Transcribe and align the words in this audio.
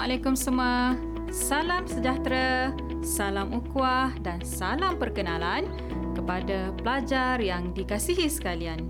Assalamualaikum 0.00 0.32
semua. 0.32 0.96
Salam 1.28 1.84
sejahtera, 1.84 2.72
salam 3.04 3.52
ukhuwah 3.52 4.08
dan 4.24 4.40
salam 4.40 4.96
perkenalan 4.96 5.68
kepada 6.16 6.72
pelajar 6.80 7.36
yang 7.36 7.76
dikasihi 7.76 8.24
sekalian. 8.24 8.88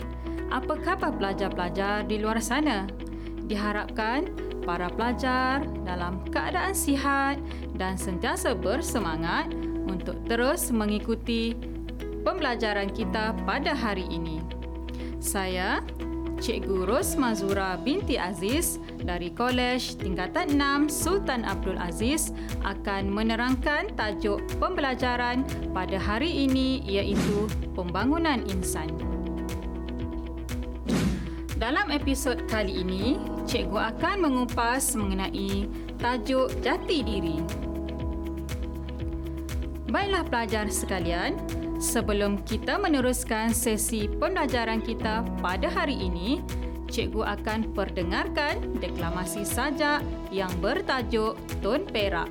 Apa 0.54 0.78
khabar 0.78 1.10
pelajar-pelajar 1.10 2.06
di 2.06 2.22
luar 2.22 2.38
sana? 2.38 2.86
Diharapkan 3.42 4.31
para 4.62 4.86
pelajar 4.86 5.67
dalam 5.82 6.22
keadaan 6.31 6.78
sihat 6.78 7.42
dan 7.74 7.99
sentiasa 7.99 8.54
bersemangat 8.54 9.50
untuk 9.90 10.14
terus 10.31 10.71
mengikuti 10.71 11.58
pembelajaran 12.22 12.86
kita 12.86 13.35
pada 13.42 13.74
hari 13.74 14.06
ini. 14.14 14.38
Saya 15.18 15.82
Cikgu 16.41 16.88
Ros 16.88 17.20
Mazura 17.20 17.76
binti 17.76 18.16
Aziz 18.16 18.80
dari 19.04 19.28
Kolej 19.28 20.00
Tingkatan 20.00 20.56
6 20.56 20.88
Sultan 20.88 21.44
Abdul 21.44 21.76
Aziz 21.76 22.32
akan 22.64 23.12
menerangkan 23.12 23.92
tajuk 23.92 24.40
pembelajaran 24.56 25.45
pada 25.76 26.00
hari 26.00 26.48
ini 26.48 26.80
iaitu 26.88 27.45
Pembangunan 27.76 28.40
Insan. 28.48 28.88
Dalam 31.60 31.92
episod 31.92 32.40
kali 32.48 32.88
ini, 32.88 33.20
cikgu 33.45 34.00
akan 34.00 34.24
mengupas 34.24 34.96
mengenai 34.96 35.68
tajuk 36.00 36.48
jati 36.64 37.04
diri. 37.04 37.36
Baiklah 39.92 40.24
pelajar 40.24 40.72
sekalian, 40.72 41.36
Sebelum 41.80 42.44
kita 42.44 42.76
meneruskan 42.76 43.56
sesi 43.56 44.04
pembelajaran 44.04 44.84
kita 44.84 45.24
pada 45.40 45.64
hari 45.72 45.96
ini, 45.96 46.44
cikgu 46.92 47.24
akan 47.40 47.72
perdengarkan 47.72 48.76
deklamasi 48.84 49.48
sajak 49.48 50.04
yang 50.28 50.52
bertajuk 50.60 51.40
Tun 51.64 51.88
Perak. 51.88 52.28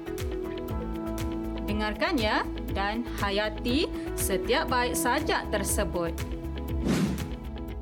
Dengarkan 1.65 2.21
ya 2.21 2.45
dan 2.77 3.01
hayati 3.17 3.89
setiap 4.13 4.69
bait 4.69 4.93
sajak 4.93 5.49
tersebut. 5.49 6.13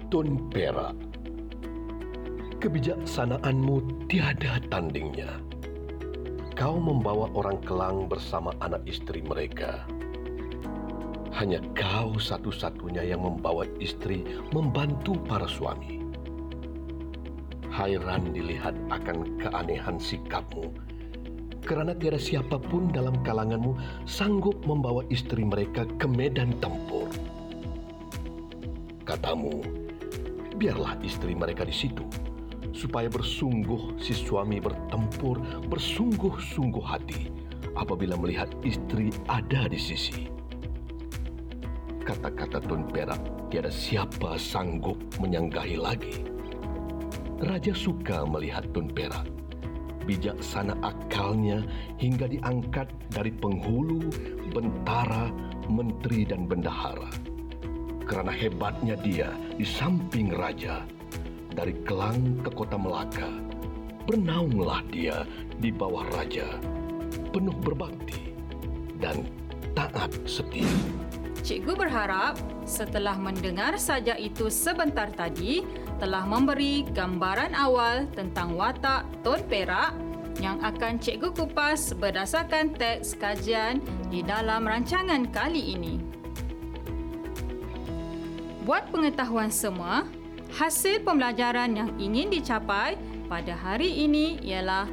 Tun 0.08 0.48
Perak 0.48 0.96
Kebijaksanaanmu 2.64 4.08
tiada 4.08 4.64
tandingnya. 4.72 5.44
Kau 6.56 6.80
membawa 6.80 7.28
orang 7.36 7.60
kelang 7.68 8.08
bersama 8.08 8.56
anak 8.64 8.88
istri 8.88 9.20
mereka 9.20 9.84
hanya 11.38 11.62
kau 11.78 12.18
satu-satunya 12.18 13.14
yang 13.14 13.22
membawa 13.22 13.70
istri 13.78 14.26
membantu 14.50 15.14
para 15.30 15.46
suami. 15.46 16.02
Hairan 17.70 18.34
dilihat 18.34 18.74
akan 18.90 19.38
keanehan 19.38 20.02
sikapmu, 20.02 20.74
kerana 21.62 21.94
tiada 21.94 22.18
siapa 22.18 22.58
pun 22.58 22.90
dalam 22.90 23.22
kalanganmu 23.22 23.78
sanggup 24.10 24.58
membawa 24.66 25.06
istri 25.14 25.46
mereka 25.46 25.86
ke 26.02 26.10
medan 26.10 26.58
tempur. 26.58 27.06
Katamu, 29.06 29.62
biarlah 30.58 30.98
istri 31.06 31.38
mereka 31.38 31.70
di 31.70 31.76
situ, 31.76 32.02
supaya 32.74 33.14
bersungguh 33.14 34.02
si 34.02 34.18
suami 34.18 34.58
bertempur 34.58 35.38
bersungguh-sungguh 35.70 36.82
hati 36.82 37.30
apabila 37.78 38.18
melihat 38.18 38.50
istri 38.66 39.14
ada 39.30 39.70
di 39.70 39.78
sisi 39.78 40.37
kata-kata 42.08 42.64
Tun 42.64 42.88
Perak 42.88 43.20
tiada 43.52 43.68
siapa 43.68 44.40
sanggup 44.40 44.96
menyanggahi 45.20 45.76
lagi. 45.76 46.24
Raja 47.44 47.76
suka 47.76 48.24
melihat 48.24 48.64
Tun 48.72 48.88
Perak. 48.88 49.28
Bijaksana 50.08 50.72
akalnya 50.88 51.68
hingga 52.00 52.32
diangkat 52.32 52.88
dari 53.12 53.28
penghulu, 53.28 54.08
bentara, 54.56 55.28
menteri 55.68 56.24
dan 56.24 56.48
bendahara. 56.48 57.12
Kerana 58.08 58.32
hebatnya 58.32 58.96
dia 59.04 59.36
di 59.60 59.68
samping 59.68 60.32
raja, 60.32 60.88
dari 61.52 61.76
Kelang 61.84 62.40
ke 62.40 62.56
kota 62.56 62.80
Melaka, 62.80 63.28
bernaunglah 64.08 64.80
dia 64.88 65.28
di 65.60 65.76
bawah 65.76 66.08
raja, 66.16 66.56
penuh 67.36 67.58
berbakti 67.60 68.32
dan 68.96 69.28
taat 69.76 70.16
setia. 70.24 70.72
Cikgu 71.46 71.74
berharap 71.78 72.36
setelah 72.66 73.16
mendengar 73.16 73.78
saja 73.78 74.18
itu 74.18 74.50
sebentar 74.50 75.08
tadi 75.14 75.64
telah 75.98 76.26
memberi 76.26 76.86
gambaran 76.94 77.54
awal 77.58 78.06
tentang 78.14 78.54
watak 78.58 79.06
Tun 79.22 79.42
Perak 79.46 79.94
yang 80.38 80.62
akan 80.62 81.02
cikgu 81.02 81.34
kupas 81.34 81.98
berdasarkan 81.98 82.78
teks 82.78 83.18
kajian 83.18 83.82
di 84.14 84.22
dalam 84.22 84.66
rancangan 84.66 85.26
kali 85.34 85.74
ini. 85.74 85.96
Buat 88.68 88.92
pengetahuan 88.92 89.50
semua, 89.50 90.06
hasil 90.60 91.02
pembelajaran 91.02 91.74
yang 91.74 91.90
ingin 91.98 92.28
dicapai 92.30 93.00
pada 93.32 93.56
hari 93.56 94.04
ini 94.04 94.38
ialah 94.44 94.86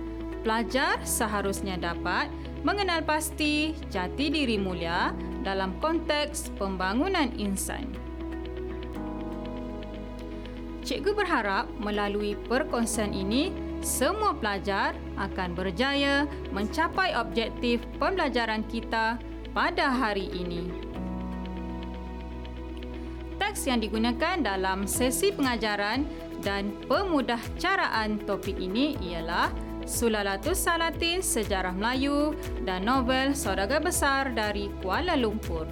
pelajar 0.47 1.03
seharusnya 1.03 1.76
dapat 1.76 2.31
mengenal 2.62 3.03
pasti 3.05 3.76
jati 3.91 4.31
diri 4.31 4.56
mulia 4.56 5.12
dalam 5.44 5.77
konteks 5.78 6.50
pembangunan 6.56 7.28
insan. 7.37 7.87
Cikgu 10.84 11.16
berharap 11.16 11.65
melalui 11.81 12.37
perkongsian 12.44 13.16
ini, 13.16 13.53
semua 13.81 14.37
pelajar 14.37 14.97
akan 15.16 15.56
berjaya 15.56 16.28
mencapai 16.53 17.12
objektif 17.16 17.81
pembelajaran 17.97 18.65
kita 18.69 19.16
pada 19.56 19.93
hari 19.93 20.28
ini. 20.32 20.69
Teks 23.41 23.65
yang 23.65 23.81
digunakan 23.81 24.41
dalam 24.41 24.84
sesi 24.84 25.32
pengajaran 25.32 26.05
dan 26.44 26.76
pemudah 26.84 27.41
caraan 27.56 28.21
topik 28.25 28.61
ini 28.61 28.97
ialah 29.00 29.49
Sulalatus 29.84 30.65
Salatin 30.65 31.21
Sejarah 31.21 31.77
Melayu 31.77 32.33
dan 32.65 32.89
novel 32.89 33.37
Saudagar 33.37 33.84
Besar 33.84 34.33
dari 34.33 34.72
Kuala 34.81 35.12
Lumpur. 35.12 35.69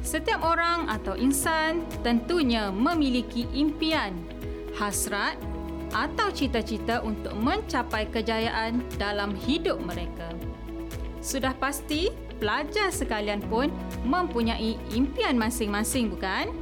Setiap 0.00 0.44
orang 0.44 0.88
atau 0.92 1.16
insan 1.16 1.84
tentunya 2.04 2.68
memiliki 2.72 3.48
impian, 3.52 4.12
hasrat 4.76 5.36
atau 5.92 6.28
cita-cita 6.32 7.04
untuk 7.04 7.36
mencapai 7.36 8.08
kejayaan 8.08 8.80
dalam 8.96 9.36
hidup 9.36 9.80
mereka. 9.84 10.32
Sudah 11.20 11.52
pasti 11.56 12.08
pelajar 12.40 12.88
sekalian 12.88 13.44
pun 13.46 13.68
mempunyai 14.04 14.80
impian 14.96 15.36
masing-masing 15.36 16.08
bukan? 16.08 16.61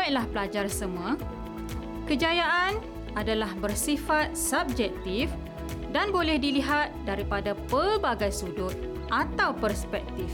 Baiklah 0.00 0.24
pelajar 0.32 0.64
semua, 0.72 1.12
kejayaan 2.08 2.80
adalah 3.20 3.52
bersifat 3.60 4.32
subjektif 4.32 5.28
dan 5.92 6.08
boleh 6.08 6.40
dilihat 6.40 6.88
daripada 7.04 7.52
pelbagai 7.68 8.32
sudut 8.32 8.72
atau 9.12 9.52
perspektif. 9.52 10.32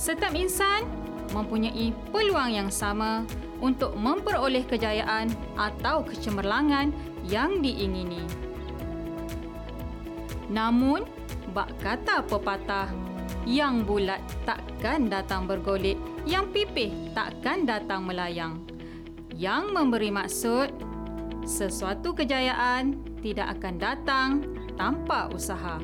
Setiap 0.00 0.32
insan 0.32 0.88
mempunyai 1.36 1.92
peluang 2.08 2.48
yang 2.48 2.72
sama 2.72 3.28
untuk 3.60 3.92
memperoleh 3.92 4.64
kejayaan 4.64 5.28
atau 5.60 6.00
kecemerlangan 6.00 6.96
yang 7.28 7.60
diingini. 7.60 8.24
Namun, 10.48 11.04
bak 11.52 11.76
kata 11.84 12.24
pepatah, 12.24 12.88
yang 13.48 13.82
bulat 13.84 14.20
takkan 14.44 15.08
datang 15.10 15.48
bergolek 15.48 15.96
yang 16.28 16.48
pipih 16.52 16.92
takkan 17.16 17.64
datang 17.64 18.04
melayang. 18.04 18.62
Yang 19.34 19.64
memberi 19.72 20.12
maksud, 20.12 20.68
sesuatu 21.48 22.12
kejayaan 22.12 23.00
tidak 23.24 23.56
akan 23.56 23.74
datang 23.80 24.30
tanpa 24.76 25.32
usaha. 25.32 25.80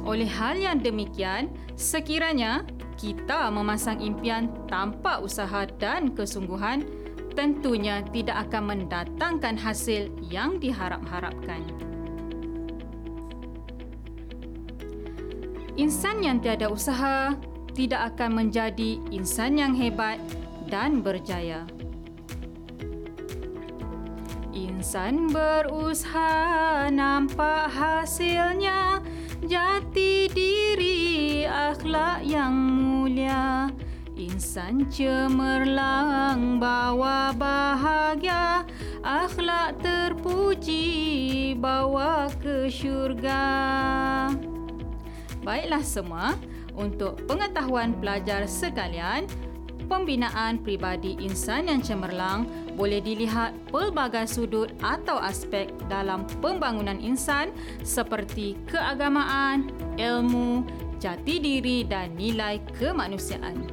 Oleh 0.00 0.28
hal 0.28 0.56
yang 0.56 0.80
demikian, 0.80 1.52
sekiranya 1.76 2.64
kita 2.96 3.52
memasang 3.52 4.00
impian 4.00 4.48
tanpa 4.68 5.20
usaha 5.20 5.68
dan 5.76 6.12
kesungguhan, 6.16 6.84
tentunya 7.36 8.00
tidak 8.12 8.48
akan 8.48 8.76
mendatangkan 8.76 9.60
hasil 9.60 10.08
yang 10.24 10.56
diharap-harapkan. 10.56 11.89
Insan 15.78 16.22
yang 16.26 16.42
tiada 16.42 16.66
usaha 16.66 17.38
tidak 17.74 18.14
akan 18.14 18.42
menjadi 18.42 18.98
insan 19.14 19.58
yang 19.58 19.74
hebat 19.74 20.18
dan 20.66 21.02
berjaya. 21.02 21.66
Insan 24.50 25.30
berusaha 25.30 26.90
nampak 26.90 27.70
hasilnya 27.70 28.98
jati 29.46 30.26
diri 30.32 31.46
akhlak 31.46 32.26
yang 32.26 32.54
mulia. 32.54 33.70
Insan 34.20 34.84
cemerlang 34.92 36.60
bawa 36.60 37.32
bahagia 37.32 38.68
Akhlak 39.00 39.80
terpuji 39.80 41.56
bawa 41.56 42.28
ke 42.36 42.68
syurga 42.68 43.48
Baiklah 45.40 45.80
semua, 45.80 46.36
untuk 46.76 47.16
pengetahuan 47.24 47.96
pelajar 47.96 48.44
sekalian, 48.44 49.24
pembinaan 49.90 50.62
pribadi 50.62 51.18
insan 51.18 51.66
yang 51.66 51.82
cemerlang 51.82 52.46
boleh 52.78 53.02
dilihat 53.02 53.56
pelbagai 53.74 54.30
sudut 54.30 54.70
atau 54.78 55.18
aspek 55.18 55.72
dalam 55.90 56.28
pembangunan 56.38 56.96
insan 57.02 57.50
seperti 57.82 58.54
keagamaan, 58.70 59.72
ilmu, 59.98 60.62
jati 61.02 61.42
diri 61.42 61.82
dan 61.82 62.14
nilai 62.14 62.62
kemanusiaan. 62.78 63.66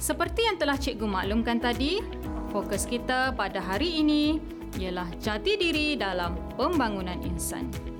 Seperti 0.00 0.50
yang 0.50 0.56
telah 0.60 0.76
cikgu 0.76 1.06
maklumkan 1.06 1.62
tadi, 1.62 2.02
fokus 2.52 2.84
kita 2.84 3.32
pada 3.32 3.62
hari 3.62 4.04
ini 4.04 4.36
ialah 4.76 5.08
jati 5.22 5.56
diri 5.56 5.94
dalam 5.94 6.36
pembangunan 6.58 7.16
insan. 7.24 7.93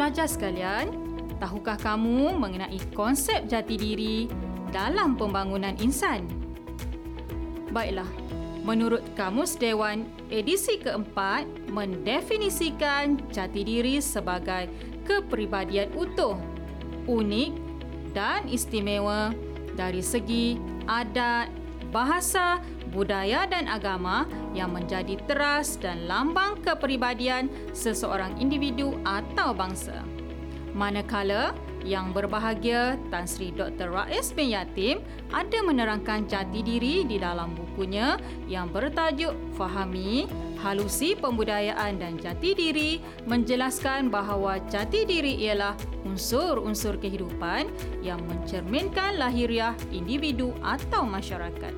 Pelajar 0.00 0.32
sekalian, 0.32 0.96
Tahukah 1.44 1.76
kamu 1.76 2.32
mengenai 2.40 2.80
konsep 2.96 3.44
jati 3.44 3.76
diri 3.76 4.32
dalam 4.72 5.12
pembangunan 5.12 5.76
insan? 5.76 6.24
Baiklah, 7.68 8.08
menurut 8.64 9.04
Kamus 9.12 9.60
Dewan 9.60 10.08
edisi 10.32 10.80
keempat 10.80 11.44
mendefinisikan 11.68 13.20
jati 13.28 13.60
diri 13.60 14.00
sebagai 14.00 14.72
kepribadian 15.04 15.92
utuh, 15.92 16.40
unik 17.04 17.52
dan 18.16 18.48
istimewa 18.48 19.36
dari 19.76 20.00
segi 20.00 20.56
adat, 20.88 21.52
bahasa, 21.92 22.56
budaya 22.88 23.44
dan 23.44 23.68
agama 23.68 24.24
yang 24.56 24.74
menjadi 24.74 25.18
teras 25.28 25.78
dan 25.78 26.06
lambang 26.10 26.58
kepribadian 26.62 27.50
seseorang 27.74 28.34
individu 28.38 28.98
atau 29.06 29.54
bangsa. 29.54 30.02
Manakala 30.70 31.50
yang 31.82 32.12
berbahagia 32.12 33.00
Tan 33.08 33.24
Sri 33.24 33.50
Dr. 33.50 33.90
Rais 33.90 34.30
bin 34.36 34.52
Yatim 34.52 35.00
ada 35.32 35.58
menerangkan 35.64 36.28
jati 36.28 36.60
diri 36.60 37.02
di 37.08 37.16
dalam 37.16 37.56
bukunya 37.56 38.20
yang 38.46 38.68
bertajuk 38.68 39.32
Fahami 39.56 40.28
Halusi 40.60 41.16
Pembudayaan 41.16 41.96
dan 41.96 42.20
Jati 42.20 42.52
Diri 42.52 43.00
menjelaskan 43.24 44.12
bahawa 44.12 44.60
jati 44.68 45.08
diri 45.08 45.40
ialah 45.48 45.72
unsur-unsur 46.04 47.00
kehidupan 47.00 47.72
yang 48.04 48.20
mencerminkan 48.28 49.16
lahiriah 49.16 49.72
individu 49.88 50.52
atau 50.60 51.08
masyarakat. 51.08 51.72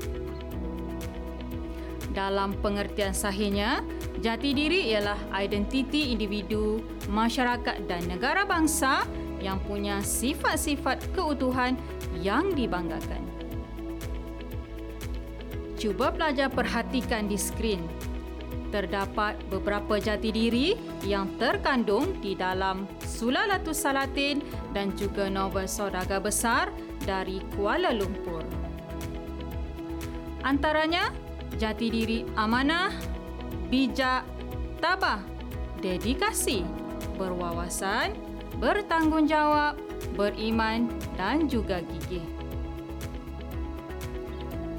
Dalam 2.12 2.52
pengertian 2.60 3.16
sahihnya, 3.16 3.80
jati 4.20 4.52
diri 4.52 4.92
ialah 4.92 5.16
identiti 5.40 6.12
individu, 6.12 6.84
masyarakat 7.08 7.88
dan 7.88 8.04
negara 8.04 8.44
bangsa 8.44 9.08
yang 9.40 9.56
punya 9.64 10.04
sifat-sifat 10.04 11.16
keutuhan 11.16 11.74
yang 12.20 12.52
dibanggakan. 12.52 13.24
Cuba 15.80 16.12
pelajar 16.12 16.52
perhatikan 16.52 17.26
di 17.26 17.40
skrin. 17.40 17.80
Terdapat 18.68 19.36
beberapa 19.48 19.96
jati 19.96 20.32
diri 20.32 20.76
yang 21.04 21.32
terkandung 21.40 22.12
di 22.20 22.36
dalam 22.36 22.88
Sulalatus 23.04 23.84
Salatin 23.84 24.40
dan 24.76 24.92
juga 24.96 25.32
novel 25.32 25.64
Saudagar 25.64 26.20
Besar 26.20 26.72
dari 27.02 27.40
Kuala 27.56 27.92
Lumpur. 27.92 28.44
Antaranya, 30.46 31.10
jati 31.62 31.94
diri 31.94 32.18
amanah, 32.34 32.90
bijak, 33.70 34.26
tabah, 34.82 35.22
dedikasi, 35.78 36.66
berwawasan, 37.14 38.18
bertanggungjawab, 38.58 39.78
beriman 40.18 40.90
dan 41.14 41.46
juga 41.46 41.78
gigih. 41.86 42.26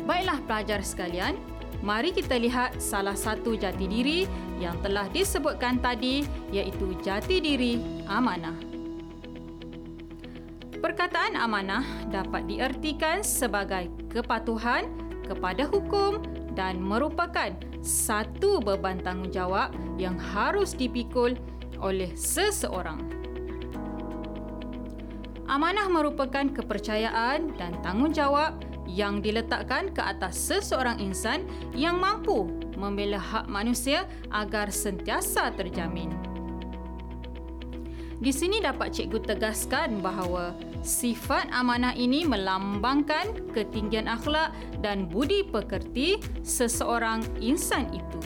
Baiklah 0.03 0.43
pelajar 0.43 0.83
sekalian, 0.83 1.39
mari 1.79 2.11
kita 2.11 2.35
lihat 2.35 2.75
salah 2.83 3.15
satu 3.15 3.55
jati 3.55 3.87
diri 3.87 4.27
yang 4.59 4.75
telah 4.83 5.07
disebutkan 5.07 5.79
tadi 5.79 6.27
iaitu 6.51 6.99
jati 6.99 7.39
diri 7.39 7.79
amanah. 8.11 8.59
Perkataan 10.83 11.39
amanah 11.39 11.87
dapat 12.11 12.43
diartikan 12.43 13.23
sebagai 13.23 13.87
kepatuhan 14.11 14.91
kepada 15.23 15.63
hukum 15.63 16.42
dan 16.53 16.81
merupakan 16.81 17.53
satu 17.83 18.61
beban 18.63 19.01
tanggungjawab 19.01 19.73
yang 19.99 20.15
harus 20.15 20.73
dipikul 20.73 21.35
oleh 21.83 22.13
seseorang. 22.15 23.03
Amanah 25.43 25.91
merupakan 25.91 26.47
kepercayaan 26.49 27.59
dan 27.59 27.77
tanggungjawab 27.83 28.57
yang 28.87 29.19
diletakkan 29.19 29.91
ke 29.91 29.99
atas 29.99 30.39
seseorang 30.39 30.97
insan 31.03 31.43
yang 31.75 31.99
mampu 31.99 32.47
membela 32.79 33.19
hak 33.19 33.45
manusia 33.51 34.07
agar 34.31 34.71
sentiasa 34.71 35.51
terjamin. 35.53 36.11
Di 38.23 38.31
sini 38.31 38.63
dapat 38.63 38.95
cikgu 38.95 39.35
tegaskan 39.35 39.99
bahawa 39.99 40.55
sifat 40.83 41.47
amanah 41.55 41.95
ini 41.95 42.27
melambangkan 42.27 43.49
ketinggian 43.55 44.05
akhlak 44.11 44.51
dan 44.83 45.07
budi 45.07 45.47
pekerti 45.47 46.19
seseorang 46.43 47.23
insan 47.39 47.87
itu. 47.95 48.19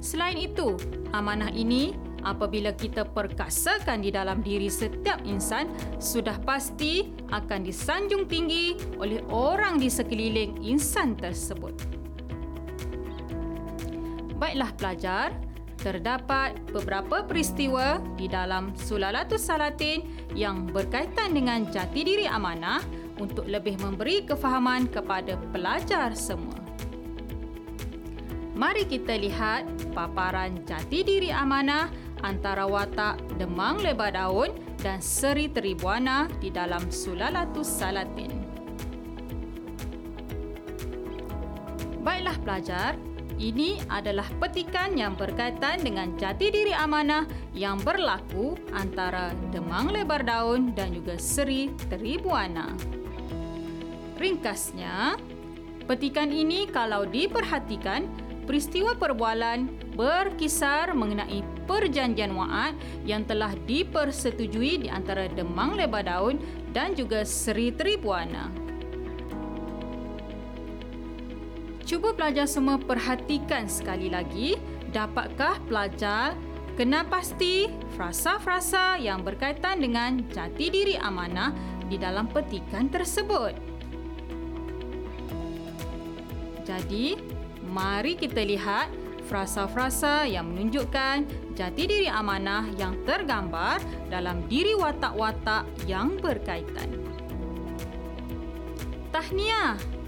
Selain 0.00 0.40
itu, 0.40 0.74
amanah 1.12 1.52
ini 1.52 1.94
apabila 2.24 2.72
kita 2.72 3.04
perkasakan 3.04 4.00
di 4.00 4.10
dalam 4.12 4.40
diri 4.40 4.68
setiap 4.68 5.20
insan 5.28 5.68
sudah 6.00 6.36
pasti 6.44 7.12
akan 7.32 7.60
disanjung 7.64 8.24
tinggi 8.28 8.76
oleh 8.96 9.20
orang 9.28 9.76
di 9.76 9.88
sekeliling 9.92 10.60
insan 10.64 11.16
tersebut. 11.16 11.76
Baiklah 14.40 14.72
pelajar, 14.72 15.36
terdapat 15.80 16.54
beberapa 16.70 17.24
peristiwa 17.24 17.98
di 18.14 18.28
dalam 18.28 18.76
Sulalatus 18.76 19.48
Salatin 19.48 20.04
yang 20.36 20.68
berkaitan 20.68 21.32
dengan 21.32 21.64
jati 21.72 22.04
diri 22.04 22.28
amanah 22.28 22.84
untuk 23.16 23.48
lebih 23.48 23.80
memberi 23.80 24.24
kefahaman 24.24 24.88
kepada 24.92 25.40
pelajar 25.50 26.12
semua. 26.12 26.60
Mari 28.60 28.84
kita 28.84 29.16
lihat 29.16 29.64
paparan 29.96 30.60
jati 30.68 31.00
diri 31.00 31.32
amanah 31.32 31.88
antara 32.20 32.68
watak 32.68 33.16
Demang 33.40 33.80
Lebar 33.80 34.12
Daun 34.12 34.52
dan 34.84 35.00
Seri 35.00 35.48
Teribuana 35.48 36.28
di 36.44 36.52
dalam 36.52 36.92
Sulalatus 36.92 37.68
Salatin. 37.68 38.32
Baiklah 42.00 42.36
pelajar, 42.44 42.96
ini 43.40 43.80
adalah 43.88 44.28
petikan 44.36 44.92
yang 44.92 45.16
berkaitan 45.16 45.80
dengan 45.80 46.12
jati 46.20 46.52
diri 46.52 46.76
amanah 46.76 47.24
yang 47.56 47.80
berlaku 47.80 48.52
antara 48.76 49.32
Demang 49.48 49.88
Lebar 49.88 50.20
Daun 50.20 50.76
dan 50.76 50.92
juga 50.92 51.16
Seri 51.16 51.72
Teribuana. 51.88 52.76
Ringkasnya, 54.20 55.16
petikan 55.88 56.28
ini 56.28 56.68
kalau 56.68 57.08
diperhatikan, 57.08 58.04
peristiwa 58.44 58.92
perbualan 58.92 59.72
berkisar 59.96 60.92
mengenai 60.92 61.40
perjanjian 61.64 62.36
wa'ad 62.36 62.76
yang 63.08 63.24
telah 63.24 63.56
dipersetujui 63.64 64.84
di 64.84 64.88
antara 64.92 65.24
Demang 65.32 65.80
Lebar 65.80 66.04
Daun 66.04 66.36
dan 66.76 66.92
juga 66.92 67.24
Seri 67.24 67.72
Teribuana. 67.72 68.69
Cuba 71.90 72.14
pelajar 72.14 72.46
semua 72.46 72.78
perhatikan 72.78 73.66
sekali 73.66 74.14
lagi, 74.14 74.54
dapatkah 74.94 75.58
pelajar 75.66 76.38
kena 76.78 77.02
pasti 77.02 77.66
frasa-frasa 77.98 78.94
yang 78.94 79.26
berkaitan 79.26 79.82
dengan 79.82 80.22
jati 80.30 80.70
diri 80.70 80.94
amanah 80.94 81.50
di 81.90 81.98
dalam 81.98 82.30
petikan 82.30 82.86
tersebut? 82.86 83.58
Jadi, 86.62 87.18
mari 87.66 88.14
kita 88.14 88.38
lihat 88.38 88.86
frasa-frasa 89.26 90.30
yang 90.30 90.46
menunjukkan 90.46 91.26
jati 91.58 91.90
diri 91.90 92.06
amanah 92.06 92.70
yang 92.78 93.02
tergambar 93.02 93.82
dalam 94.06 94.46
diri 94.46 94.78
watak-watak 94.78 95.66
yang 95.90 96.14
berkaitan. 96.22 96.86
Tahniah! 99.10 99.99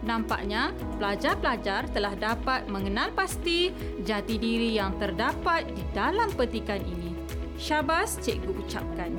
Nampaknya 0.00 0.72
pelajar-pelajar 0.96 1.92
telah 1.92 2.16
dapat 2.16 2.64
mengenal 2.72 3.12
pasti 3.12 3.68
jati 4.00 4.40
diri 4.40 4.80
yang 4.80 4.96
terdapat 4.96 5.68
di 5.76 5.84
dalam 5.92 6.32
petikan 6.32 6.80
ini. 6.80 7.12
Syabas 7.60 8.16
cikgu 8.24 8.52
ucapkan. 8.64 9.12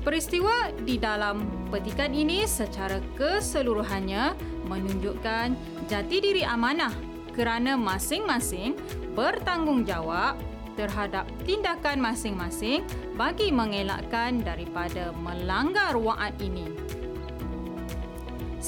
Peristiwa 0.00 0.72
di 0.84 0.96
dalam 1.00 1.68
petikan 1.72 2.12
ini 2.12 2.44
secara 2.44 3.00
keseluruhannya 3.16 4.36
menunjukkan 4.68 5.56
jati 5.88 6.16
diri 6.20 6.44
amanah 6.44 6.92
kerana 7.32 7.76
masing-masing 7.80 8.76
bertanggungjawab 9.16 10.36
terhadap 10.76 11.28
tindakan 11.44 12.00
masing-masing 12.00 12.84
bagi 13.16 13.52
mengelakkan 13.52 14.40
daripada 14.40 15.12
melanggar 15.20 15.96
wa'ad 15.96 16.36
ini 16.40 16.89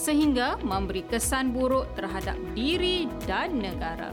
sehingga 0.02 0.58
memberi 0.66 1.06
kesan 1.06 1.54
buruk 1.54 1.86
terhadap 1.94 2.34
diri 2.58 3.06
dan 3.22 3.62
negara. 3.62 4.10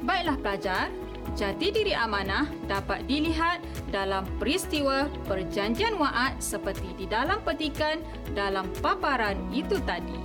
Baiklah 0.00 0.40
pelajar, 0.40 0.88
jati 1.36 1.68
diri 1.68 1.92
amanah 1.92 2.48
dapat 2.64 3.04
dilihat 3.04 3.60
dalam 3.92 4.24
peristiwa 4.40 5.12
perjanjian 5.28 6.00
wa'ad 6.00 6.40
seperti 6.40 6.96
di 6.96 7.04
dalam 7.04 7.44
petikan 7.44 8.00
dalam 8.32 8.64
paparan 8.80 9.36
itu 9.52 9.76
tadi. 9.84 10.16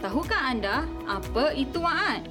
Tahukah 0.00 0.42
anda 0.48 0.88
apa 1.04 1.52
itu 1.52 1.84
wa'ad? 1.84 2.24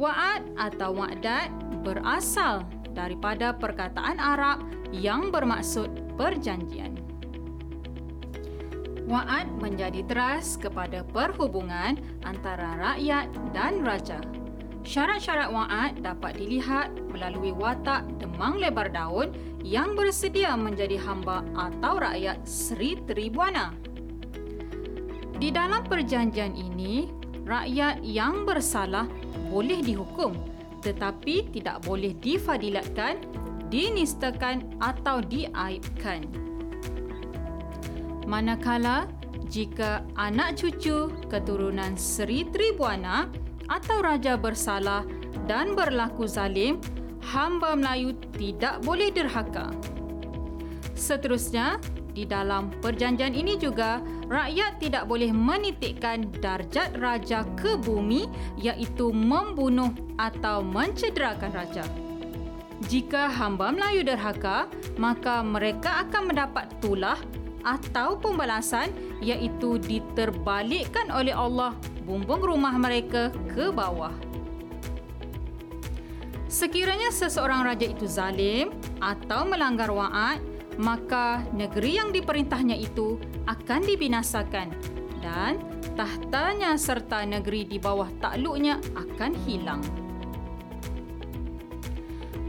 Wa'ad 0.00 0.42
atau 0.56 0.90
wa'dat 0.96 1.52
berasal 1.84 2.64
daripada 2.96 3.52
perkataan 3.52 4.16
Arab 4.16 4.64
yang 4.94 5.28
bermaksud 5.28 5.90
perjanjian. 6.16 7.03
Wa'ad 9.04 9.60
menjadi 9.60 10.00
teras 10.08 10.56
kepada 10.56 11.04
perhubungan 11.12 12.00
antara 12.24 12.76
rakyat 12.80 13.28
dan 13.52 13.84
raja. 13.84 14.20
Syarat-syarat 14.84 15.48
wa'ad 15.52 16.00
dapat 16.00 16.40
dilihat 16.40 16.92
melalui 17.12 17.52
watak 17.52 18.04
demang 18.20 18.60
lebar 18.60 18.88
daun 18.92 19.32
yang 19.64 19.96
bersedia 19.96 20.56
menjadi 20.56 21.00
hamba 21.00 21.44
atau 21.56 22.00
rakyat 22.00 22.40
Sri 22.44 23.00
Tribuana. 23.04 23.72
Di 25.40 25.52
dalam 25.52 25.84
perjanjian 25.84 26.56
ini, 26.56 27.08
rakyat 27.44 28.00
yang 28.04 28.48
bersalah 28.48 29.08
boleh 29.52 29.84
dihukum 29.84 30.54
tetapi 30.84 31.48
tidak 31.48 31.80
boleh 31.88 32.12
difadilatkan, 32.20 33.16
dinistakan 33.72 34.76
atau 34.84 35.24
diaibkan 35.24 36.43
manakala 38.24 39.08
jika 39.48 40.02
anak 40.16 40.56
cucu 40.58 41.12
keturunan 41.28 41.94
Seri 41.94 42.48
Tribuana 42.48 43.28
atau 43.68 44.00
raja 44.04 44.36
bersalah 44.36 45.04
dan 45.44 45.76
berlaku 45.76 46.24
zalim, 46.24 46.80
hamba 47.20 47.76
Melayu 47.76 48.16
tidak 48.36 48.80
boleh 48.84 49.12
derhaka. 49.12 49.72
Seterusnya, 50.96 51.80
di 52.14 52.22
dalam 52.22 52.70
perjanjian 52.78 53.34
ini 53.34 53.58
juga, 53.58 53.98
rakyat 54.30 54.78
tidak 54.78 55.04
boleh 55.10 55.34
menitikkan 55.34 56.30
darjat 56.38 56.94
raja 57.02 57.42
ke 57.58 57.74
bumi 57.74 58.30
iaitu 58.56 59.10
membunuh 59.10 59.90
atau 60.16 60.62
mencederakan 60.62 61.52
raja. 61.52 61.84
Jika 62.86 63.32
hamba 63.32 63.74
Melayu 63.74 64.06
derhaka, 64.06 64.70
maka 65.00 65.42
mereka 65.42 66.06
akan 66.06 66.30
mendapat 66.30 66.68
tulah 66.78 67.18
atau 67.64 68.20
pembalasan 68.20 68.92
iaitu 69.24 69.80
diterbalikkan 69.80 71.08
oleh 71.10 71.32
Allah 71.32 71.72
bumbung 72.04 72.44
rumah 72.44 72.76
mereka 72.76 73.32
ke 73.50 73.72
bawah. 73.72 74.12
Sekiranya 76.46 77.10
seseorang 77.10 77.66
raja 77.66 77.88
itu 77.88 78.06
zalim 78.06 78.70
atau 79.02 79.42
melanggar 79.42 79.90
wa'ad, 79.90 80.38
maka 80.78 81.42
negeri 81.50 81.98
yang 81.98 82.14
diperintahnya 82.14 82.78
itu 82.78 83.18
akan 83.50 83.82
dibinasakan 83.82 84.70
dan 85.18 85.58
tahtanya 85.98 86.78
serta 86.78 87.26
negeri 87.26 87.66
di 87.66 87.82
bawah 87.82 88.06
takluknya 88.22 88.78
akan 88.94 89.32
hilang. 89.48 89.82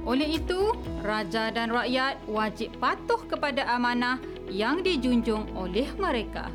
Oleh 0.06 0.38
itu, 0.38 0.70
raja 1.02 1.50
dan 1.50 1.74
rakyat 1.74 2.22
wajib 2.30 2.78
patuh 2.78 3.26
kepada 3.26 3.66
amanah 3.74 4.22
yang 4.50 4.86
dijunjung 4.86 5.54
oleh 5.58 5.90
mereka. 5.98 6.50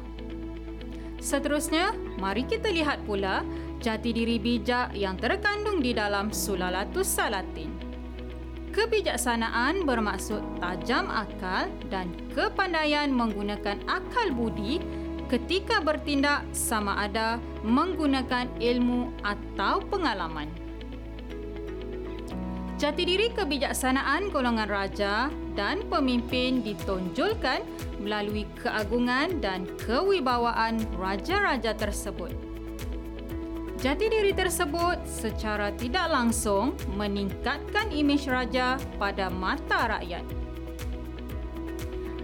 Seterusnya, 1.20 1.92
mari 2.16 2.48
kita 2.48 2.72
lihat 2.72 3.04
pula 3.04 3.44
jati 3.80 4.12
diri 4.12 4.40
bijak 4.40 4.96
yang 4.96 5.20
terkandung 5.20 5.84
di 5.84 5.92
dalam 5.92 6.32
Sulalatus 6.32 7.08
Salatin. 7.08 7.72
Kebijaksanaan 8.70 9.82
bermaksud 9.82 10.40
tajam 10.62 11.10
akal 11.10 11.66
dan 11.90 12.14
kepandaian 12.32 13.10
menggunakan 13.10 13.82
akal 13.90 14.30
budi 14.30 14.78
ketika 15.26 15.82
bertindak 15.82 16.46
sama 16.54 17.04
ada 17.04 17.42
menggunakan 17.66 18.46
ilmu 18.62 19.10
atau 19.26 19.82
pengalaman. 19.90 20.69
Jati 22.80 23.04
diri 23.04 23.28
kebijaksanaan 23.28 24.32
golongan 24.32 24.64
raja 24.64 25.28
dan 25.52 25.84
pemimpin 25.92 26.64
ditonjolkan 26.64 27.60
melalui 28.00 28.48
keagungan 28.56 29.36
dan 29.44 29.68
kewibawaan 29.84 30.80
raja-raja 30.96 31.76
tersebut. 31.76 32.32
Jati 33.84 34.08
diri 34.08 34.32
tersebut 34.32 34.96
secara 35.04 35.76
tidak 35.76 36.08
langsung 36.08 36.72
meningkatkan 36.96 37.92
imej 37.92 38.32
raja 38.32 38.80
pada 38.96 39.28
mata 39.28 40.00
rakyat. 40.00 40.24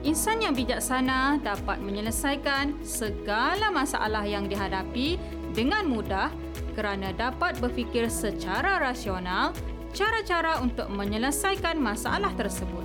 Insan 0.08 0.40
yang 0.40 0.56
bijaksana 0.56 1.36
dapat 1.44 1.84
menyelesaikan 1.84 2.80
segala 2.80 3.68
masalah 3.68 4.24
yang 4.24 4.48
dihadapi 4.48 5.20
dengan 5.52 5.84
mudah 5.84 6.32
kerana 6.72 7.12
dapat 7.12 7.60
berfikir 7.60 8.08
secara 8.08 8.80
rasional 8.80 9.52
cara-cara 9.96 10.60
untuk 10.60 10.92
menyelesaikan 10.92 11.80
masalah 11.80 12.36
tersebut. 12.36 12.84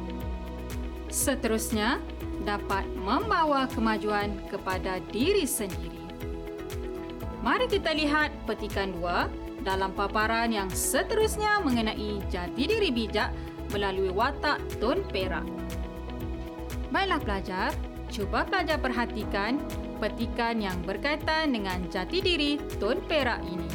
Seterusnya, 1.12 2.00
dapat 2.48 2.88
membawa 2.96 3.68
kemajuan 3.68 4.34
kepada 4.48 5.04
diri 5.12 5.44
sendiri. 5.44 6.00
Mari 7.44 7.68
kita 7.68 7.92
lihat 7.92 8.32
petikan 8.48 8.96
dua 8.96 9.28
dalam 9.62 9.92
paparan 9.94 10.50
yang 10.50 10.72
seterusnya 10.72 11.62
mengenai 11.62 12.24
jati 12.32 12.64
diri 12.66 12.90
bijak 12.90 13.30
melalui 13.76 14.10
watak 14.10 14.58
Tun 14.82 15.06
Perak. 15.12 15.46
Baiklah 16.90 17.22
pelajar, 17.22 17.70
cuba 18.10 18.48
pelajar 18.48 18.82
perhatikan 18.82 19.62
petikan 20.02 20.58
yang 20.58 20.78
berkaitan 20.82 21.54
dengan 21.54 21.86
jati 21.94 22.24
diri 22.26 22.58
Tun 22.82 23.04
Perak 23.06 23.42
ini. 23.46 23.70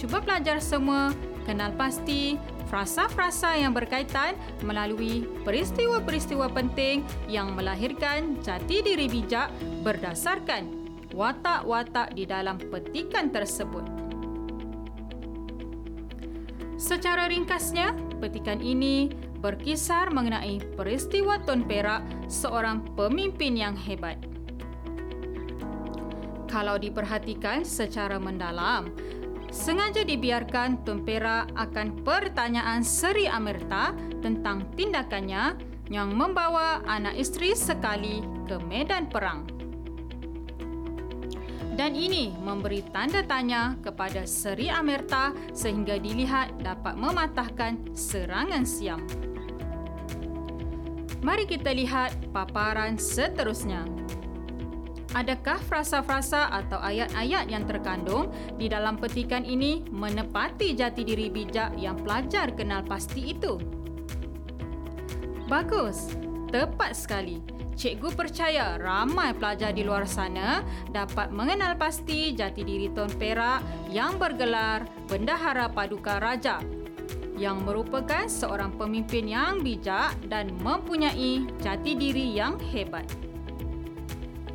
Cuba 0.00 0.24
pelajar 0.24 0.64
semua 0.64 1.12
kenal 1.50 1.74
pasti 1.74 2.38
frasa-frasa 2.70 3.58
yang 3.58 3.74
berkaitan 3.74 4.38
melalui 4.62 5.26
peristiwa-peristiwa 5.42 6.46
penting 6.54 7.02
yang 7.26 7.58
melahirkan 7.58 8.38
jati 8.38 8.86
diri 8.86 9.10
bijak 9.10 9.50
berdasarkan 9.82 10.70
watak-watak 11.10 12.14
di 12.14 12.22
dalam 12.22 12.54
petikan 12.70 13.34
tersebut. 13.34 13.82
Secara 16.78 17.26
ringkasnya, 17.26 17.98
petikan 18.22 18.62
ini 18.62 19.10
berkisar 19.42 20.14
mengenai 20.14 20.62
peristiwa 20.78 21.42
Tun 21.42 21.66
Perak, 21.66 22.06
seorang 22.30 22.94
pemimpin 22.94 23.58
yang 23.58 23.74
hebat. 23.74 24.16
Kalau 26.46 26.78
diperhatikan 26.78 27.66
secara 27.66 28.22
mendalam, 28.22 28.94
sengaja 29.50 30.06
dibiarkan 30.06 30.86
Tumpera 30.86 31.44
akan 31.58 32.06
pertanyaan 32.06 32.86
Seri 32.86 33.26
Amerta 33.26 33.92
tentang 34.22 34.70
tindakannya 34.78 35.58
yang 35.90 36.14
membawa 36.14 36.86
anak 36.86 37.18
isteri 37.18 37.52
sekali 37.58 38.22
ke 38.46 38.56
medan 38.62 39.10
perang. 39.10 39.42
Dan 41.74 41.96
ini 41.96 42.34
memberi 42.34 42.84
tanda 42.94 43.26
tanya 43.26 43.74
kepada 43.82 44.26
Seri 44.26 44.70
Amerta 44.70 45.34
sehingga 45.50 45.98
dilihat 45.98 46.62
dapat 46.62 46.94
mematahkan 46.94 47.94
serangan 47.96 48.62
Siam. 48.62 49.02
Mari 51.20 51.44
kita 51.44 51.72
lihat 51.76 52.16
paparan 52.32 52.96
seterusnya. 52.96 53.99
Adakah 55.10 55.58
frasa-frasa 55.66 56.54
atau 56.54 56.78
ayat-ayat 56.78 57.50
yang 57.50 57.66
terkandung 57.66 58.30
di 58.54 58.70
dalam 58.70 58.94
petikan 58.94 59.42
ini 59.42 59.82
menepati 59.90 60.70
jati 60.78 61.02
diri 61.02 61.26
bijak 61.26 61.74
yang 61.74 61.98
pelajar 61.98 62.54
kenal 62.54 62.86
pasti 62.86 63.34
itu? 63.34 63.58
Bagus, 65.50 66.14
tepat 66.54 66.94
sekali. 66.94 67.42
Cikgu 67.74 68.12
percaya 68.14 68.78
ramai 68.78 69.34
pelajar 69.34 69.74
di 69.74 69.82
luar 69.82 70.06
sana 70.06 70.62
dapat 70.94 71.34
mengenal 71.34 71.74
pasti 71.74 72.30
jati 72.30 72.62
diri 72.62 72.92
Tuan 72.94 73.10
Perak 73.10 73.90
yang 73.90 74.14
bergelar 74.14 74.86
Bendahara 75.10 75.66
Paduka 75.66 76.22
Raja 76.22 76.62
yang 77.40 77.64
merupakan 77.66 78.28
seorang 78.28 78.76
pemimpin 78.76 79.26
yang 79.26 79.64
bijak 79.64 80.12
dan 80.28 80.54
mempunyai 80.60 81.48
jati 81.58 81.96
diri 81.96 82.36
yang 82.36 82.60
hebat. 82.70 83.08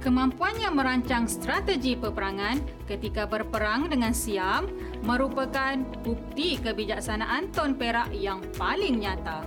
Kemampuannya 0.05 0.69
merancang 0.69 1.25
strategi 1.25 1.97
peperangan 1.97 2.61
ketika 2.85 3.25
berperang 3.25 3.89
dengan 3.89 4.13
Siam 4.13 4.69
merupakan 5.01 5.81
bukti 6.05 6.61
kebijaksanaan 6.61 7.49
Tun 7.49 7.73
Perak 7.73 8.13
yang 8.13 8.37
paling 8.53 9.01
nyata. 9.01 9.41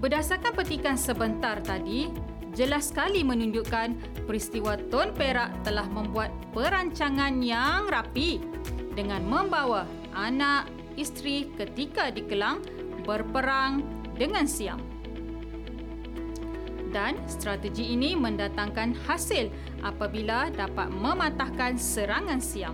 Berdasarkan 0.00 0.56
petikan 0.56 0.96
sebentar 0.96 1.60
tadi, 1.60 2.08
jelas 2.56 2.88
sekali 2.88 3.20
menunjukkan 3.20 4.24
peristiwa 4.24 4.80
Tun 4.88 5.12
Perak 5.12 5.52
telah 5.60 5.84
membuat 5.84 6.32
perancangan 6.56 7.44
yang 7.44 7.84
rapi 7.84 8.40
dengan 8.96 9.28
membawa 9.28 9.84
anak, 10.16 10.72
isteri 10.96 11.52
ketika 11.52 12.08
di 12.08 12.24
Kelang 12.24 12.64
berperang 13.04 13.84
dengan 14.16 14.48
Siam. 14.48 14.85
Dan 16.96 17.20
strategi 17.28 17.92
ini 17.92 18.16
mendatangkan 18.16 18.96
hasil 19.04 19.52
apabila 19.84 20.48
dapat 20.48 20.88
mematahkan 20.88 21.76
serangan 21.76 22.40
Siam. 22.40 22.72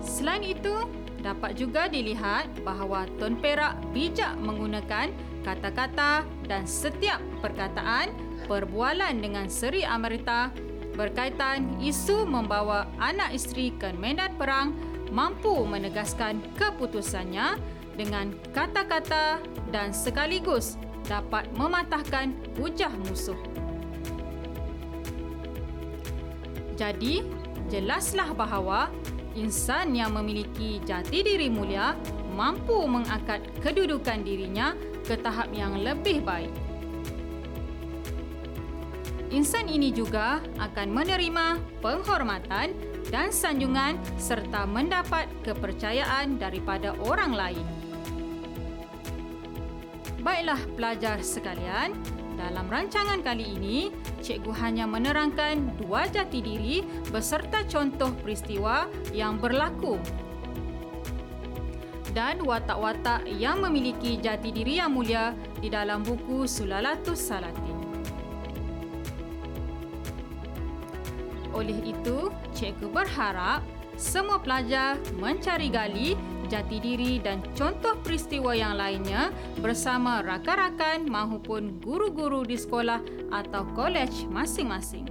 Selain 0.00 0.40
itu, 0.40 0.88
dapat 1.20 1.60
juga 1.60 1.92
dilihat 1.92 2.48
bahawa 2.64 3.04
Tun 3.20 3.36
Perak 3.36 3.76
bijak 3.92 4.32
menggunakan 4.40 5.12
kata-kata 5.44 6.24
dan 6.48 6.64
setiap 6.64 7.20
perkataan 7.44 8.16
perbualan 8.48 9.20
dengan 9.20 9.52
Seri 9.52 9.84
Amerita 9.84 10.48
berkaitan 10.96 11.76
isu 11.84 12.24
membawa 12.24 12.88
anak 12.96 13.36
isteri 13.36 13.76
ke 13.76 13.92
medan 13.92 14.32
perang 14.40 14.72
mampu 15.12 15.68
menegaskan 15.68 16.40
keputusannya 16.56 17.60
dengan 18.00 18.32
kata-kata 18.56 19.44
dan 19.68 19.92
sekaligus 19.92 20.80
dapat 21.06 21.48
mematahkan 21.54 22.34
hujah 22.58 22.92
musuh. 23.06 23.38
Jadi, 26.76 27.24
jelaslah 27.72 28.36
bahawa 28.36 28.92
insan 29.32 29.96
yang 29.96 30.12
memiliki 30.12 30.78
jati 30.84 31.24
diri 31.24 31.48
mulia 31.48 31.96
mampu 32.36 32.84
mengangkat 32.84 33.40
kedudukan 33.64 34.20
dirinya 34.20 34.76
ke 35.08 35.16
tahap 35.16 35.48
yang 35.56 35.80
lebih 35.80 36.20
baik. 36.20 36.52
Insan 39.32 39.66
ini 39.66 39.90
juga 39.90 40.38
akan 40.60 40.88
menerima 40.92 41.58
penghormatan 41.82 42.70
dan 43.10 43.34
sanjungan 43.34 43.98
serta 44.20 44.68
mendapat 44.70 45.26
kepercayaan 45.42 46.38
daripada 46.38 46.94
orang 47.02 47.34
lain. 47.34 47.85
Baiklah 50.26 50.58
pelajar 50.74 51.22
sekalian, 51.22 51.94
dalam 52.34 52.66
rancangan 52.66 53.22
kali 53.22 53.46
ini, 53.46 53.94
cikgu 54.26 54.50
hanya 54.58 54.82
menerangkan 54.82 55.78
dua 55.78 56.10
jati 56.10 56.42
diri 56.42 56.82
beserta 57.14 57.62
contoh 57.70 58.10
peristiwa 58.26 58.90
yang 59.14 59.38
berlaku 59.38 60.02
dan 62.10 62.42
watak-watak 62.42 63.22
yang 63.38 63.62
memiliki 63.62 64.18
jati 64.18 64.50
diri 64.50 64.82
yang 64.82 64.98
mulia 64.98 65.30
di 65.62 65.70
dalam 65.70 66.02
buku 66.02 66.42
Sulalatus 66.50 67.22
Salatin. 67.22 67.78
Oleh 71.54 71.78
itu, 71.86 72.34
cikgu 72.50 72.90
berharap 72.90 73.62
semua 73.94 74.42
pelajar 74.42 74.98
mencari 75.22 75.70
gali 75.70 76.18
jati 76.46 76.78
diri 76.80 77.18
dan 77.20 77.42
contoh 77.58 77.98
peristiwa 78.00 78.54
yang 78.54 78.78
lainnya 78.78 79.34
bersama 79.60 80.22
rakan-rakan 80.22 81.04
maupun 81.10 81.82
guru-guru 81.82 82.46
di 82.46 82.56
sekolah 82.56 83.02
atau 83.34 83.66
kolej 83.74 84.26
masing-masing. 84.30 85.06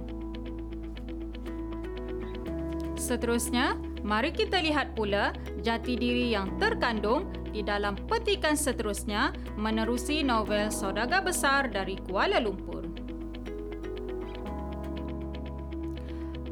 Seterusnya, 2.96 3.78
mari 4.02 4.34
kita 4.34 4.58
lihat 4.58 4.98
pula 4.98 5.30
jati 5.62 5.94
diri 5.94 6.34
yang 6.34 6.58
terkandung 6.58 7.30
di 7.54 7.64
dalam 7.64 7.96
petikan 8.08 8.52
seterusnya 8.52 9.32
menerusi 9.56 10.20
novel 10.20 10.68
Saudagar 10.68 11.24
Besar 11.24 11.72
dari 11.72 11.96
Kuala 12.04 12.36
Lumpur. 12.36 12.75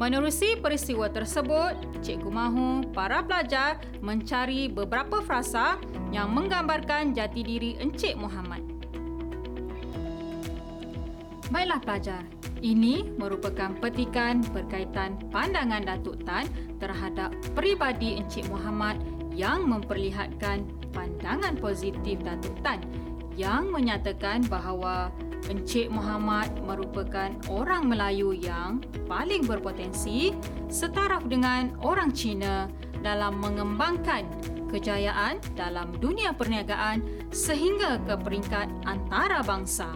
Menerusi 0.05 0.61
peristiwa 0.61 1.09
tersebut, 1.09 1.81
Cikgu 2.05 2.29
mahu 2.29 2.93
para 2.93 3.25
pelajar 3.25 3.81
mencari 4.05 4.69
beberapa 4.69 5.25
frasa 5.25 5.81
yang 6.13 6.29
menggambarkan 6.29 7.17
jati 7.17 7.41
diri 7.41 7.81
Encik 7.81 8.13
Muhammad. 8.21 8.61
Baiklah 11.49 11.81
pelajar, 11.81 12.21
ini 12.61 13.17
merupakan 13.17 13.73
petikan 13.81 14.45
berkaitan 14.53 15.17
pandangan 15.33 15.89
Datuk 15.89 16.21
Tan 16.29 16.53
terhadap 16.85 17.33
peribadi 17.57 18.21
Encik 18.21 18.45
Muhammad 18.53 19.01
yang 19.33 19.65
memperlihatkan 19.65 20.69
pandangan 20.93 21.57
positif 21.57 22.21
Datuk 22.21 22.53
Tan 22.61 22.85
yang 23.41 23.73
menyatakan 23.73 24.45
bahawa 24.53 25.09
Encik 25.45 25.93
Muhammad 25.93 26.49
merupakan 26.65 27.29
orang 27.53 27.85
Melayu 27.85 28.33
yang 28.33 28.81
paling 29.05 29.45
berpotensi 29.45 30.33
setaraf 30.73 31.29
dengan 31.29 31.77
orang 31.85 32.09
Cina 32.17 32.65
dalam 33.05 33.37
mengembangkan 33.37 34.25
kejayaan 34.73 35.39
dalam 35.55 35.93
dunia 36.01 36.33
perniagaan 36.33 37.05
sehingga 37.29 38.01
ke 38.03 38.15
peringkat 38.17 38.67
antarabangsa. 38.89 39.93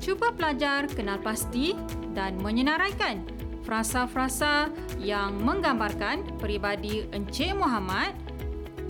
Cuba 0.00 0.32
pelajar 0.34 0.90
kenal 0.90 1.22
pasti 1.22 1.76
dan 2.16 2.40
menyenaraikan 2.42 3.22
frasa-frasa 3.62 4.72
yang 4.98 5.38
menggambarkan 5.38 6.40
peribadi 6.40 7.06
Encik 7.14 7.54
Muhammad 7.54 8.16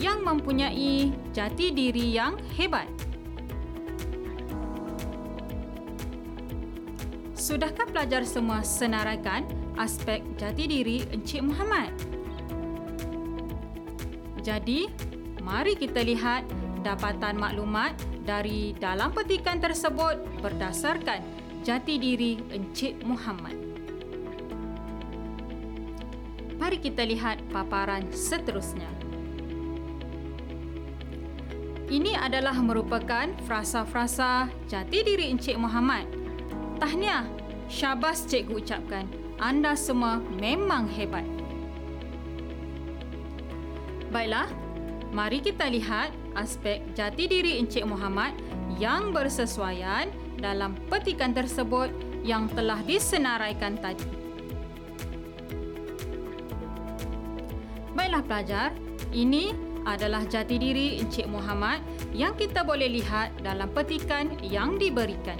yang 0.01 0.25
mempunyai 0.25 1.13
jati 1.37 1.69
diri 1.77 2.17
yang 2.17 2.41
hebat. 2.57 2.89
Sudahkah 7.37 7.85
pelajar 7.93 8.25
semua 8.25 8.65
senaraikan 8.65 9.45
aspek 9.77 10.25
jati 10.41 10.65
diri 10.65 11.05
Encik 11.13 11.45
Muhammad? 11.45 11.93
Jadi, 14.41 14.89
mari 15.45 15.77
kita 15.77 16.01
lihat 16.01 16.49
dapatan 16.81 17.37
maklumat 17.37 17.93
dari 18.25 18.73
dalam 18.81 19.13
petikan 19.13 19.61
tersebut 19.61 20.17
berdasarkan 20.41 21.21
jati 21.61 22.01
diri 22.01 22.41
Encik 22.49 23.05
Muhammad. 23.05 23.57
Mari 26.57 26.77
kita 26.81 27.05
lihat 27.05 27.41
paparan 27.53 28.09
seterusnya. 28.13 29.00
Ini 31.91 32.15
adalah 32.15 32.55
merupakan 32.55 33.27
frasa-frasa 33.51 34.47
jati 34.71 35.03
diri 35.03 35.27
Encik 35.27 35.59
Muhammad. 35.59 36.07
Tahniah, 36.79 37.27
syabas 37.67 38.23
cikgu 38.31 38.63
ucapkan. 38.63 39.11
Anda 39.43 39.75
semua 39.75 40.23
memang 40.39 40.87
hebat. 40.87 41.27
Baiklah, 44.15 44.47
mari 45.11 45.43
kita 45.43 45.67
lihat 45.67 46.15
aspek 46.39 46.79
jati 46.95 47.27
diri 47.27 47.59
Encik 47.59 47.83
Muhammad 47.83 48.39
yang 48.79 49.11
bersesuaian 49.11 50.15
dalam 50.39 50.79
petikan 50.87 51.35
tersebut 51.35 51.91
yang 52.23 52.47
telah 52.55 52.79
disenaraikan 52.87 53.75
tadi. 53.83 54.07
Baiklah 57.99 58.23
pelajar, 58.23 58.71
ini 59.11 59.70
adalah 59.85 60.25
jati 60.29 60.61
diri 60.61 61.01
Encik 61.01 61.29
Muhammad 61.31 61.81
yang 62.13 62.37
kita 62.37 62.65
boleh 62.65 62.89
lihat 63.01 63.33
dalam 63.41 63.71
petikan 63.73 64.37
yang 64.45 64.77
diberikan. 64.77 65.39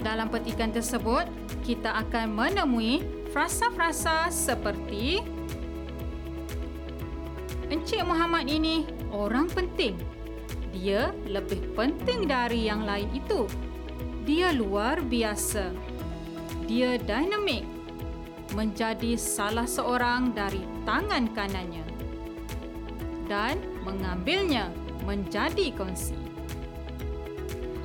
Dalam 0.00 0.32
petikan 0.32 0.72
tersebut, 0.72 1.28
kita 1.60 1.92
akan 1.92 2.32
menemui 2.32 3.04
frasa-frasa 3.30 4.32
seperti 4.32 5.20
Encik 7.70 8.02
Muhammad 8.02 8.50
ini 8.50 8.88
orang 9.14 9.46
penting. 9.46 9.94
Dia 10.74 11.14
lebih 11.28 11.76
penting 11.78 12.26
dari 12.26 12.66
yang 12.66 12.82
lain 12.82 13.06
itu. 13.14 13.46
Dia 14.26 14.50
luar 14.50 14.98
biasa. 15.04 15.70
Dia 16.66 16.98
dinamik 16.98 17.79
menjadi 18.54 19.14
salah 19.14 19.66
seorang 19.66 20.34
dari 20.34 20.62
tangan 20.82 21.30
kanannya 21.30 21.86
dan 23.30 23.62
mengambilnya 23.86 24.74
menjadi 25.06 25.70
kongsi. 25.78 26.18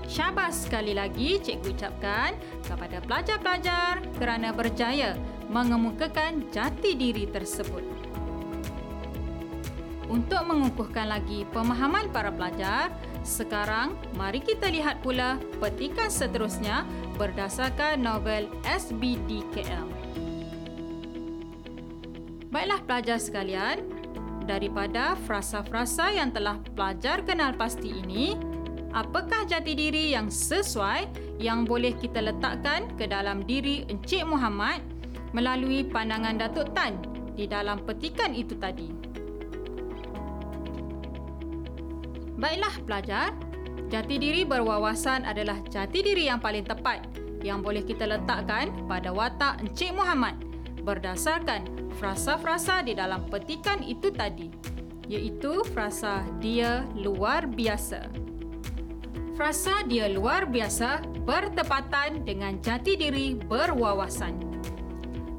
Syabas 0.10 0.66
sekali 0.66 0.96
lagi 0.96 1.38
cikgu 1.44 1.76
ucapkan 1.76 2.34
kepada 2.64 3.04
pelajar-pelajar 3.04 4.00
kerana 4.16 4.56
berjaya 4.56 5.14
mengemukakan 5.52 6.48
jati 6.50 6.96
diri 6.96 7.28
tersebut. 7.30 7.84
Untuk 10.06 10.46
mengukuhkan 10.46 11.10
lagi 11.10 11.44
pemahaman 11.50 12.14
para 12.14 12.30
pelajar, 12.30 12.94
sekarang 13.26 13.98
mari 14.14 14.38
kita 14.38 14.70
lihat 14.70 15.02
pula 15.02 15.42
petikan 15.58 16.14
seterusnya 16.14 16.86
berdasarkan 17.18 18.00
novel 18.06 18.46
SBDKL. 18.64 19.95
Baiklah 22.56 22.80
pelajar 22.88 23.20
sekalian, 23.20 23.84
daripada 24.48 25.20
frasa-frasa 25.28 26.16
yang 26.16 26.32
telah 26.32 26.56
pelajar 26.72 27.20
kenal 27.28 27.52
pasti 27.52 27.92
ini, 27.92 28.40
apakah 28.96 29.44
jati 29.44 29.76
diri 29.76 30.16
yang 30.16 30.32
sesuai 30.32 31.36
yang 31.36 31.68
boleh 31.68 31.92
kita 32.00 32.24
letakkan 32.24 32.88
ke 32.96 33.12
dalam 33.12 33.44
diri 33.44 33.84
Encik 33.92 34.24
Muhammad 34.24 34.80
melalui 35.36 35.84
pandangan 35.84 36.40
Datuk 36.40 36.72
Tan 36.72 36.96
di 37.36 37.44
dalam 37.44 37.84
petikan 37.84 38.32
itu 38.32 38.56
tadi? 38.56 38.88
Baiklah 42.40 42.76
pelajar, 42.88 43.36
jati 43.92 44.16
diri 44.16 44.48
berwawasan 44.48 45.28
adalah 45.28 45.60
jati 45.68 46.00
diri 46.00 46.32
yang 46.32 46.40
paling 46.40 46.64
tepat 46.64 47.04
yang 47.44 47.60
boleh 47.60 47.84
kita 47.84 48.08
letakkan 48.08 48.72
pada 48.88 49.12
watak 49.12 49.60
Encik 49.60 49.92
Muhammad 49.92 50.40
berdasarkan 50.88 51.75
frasa-frasa 51.96 52.84
di 52.84 52.94
dalam 52.94 53.26
petikan 53.32 53.80
itu 53.82 54.12
tadi, 54.12 54.52
iaitu 55.08 55.64
frasa 55.72 56.22
dia 56.44 56.84
luar 56.94 57.48
biasa. 57.48 58.12
Frasa 59.36 59.84
dia 59.84 60.08
luar 60.08 60.48
biasa 60.48 61.04
bertepatan 61.28 62.24
dengan 62.24 62.56
jati 62.64 62.96
diri 62.96 63.36
berwawasan. 63.36 64.40